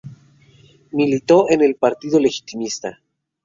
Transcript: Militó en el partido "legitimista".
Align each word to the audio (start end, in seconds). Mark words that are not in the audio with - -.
Militó 0.93 1.47
en 1.51 1.61
el 1.61 1.75
partido 1.75 2.19
"legitimista". 2.19 2.99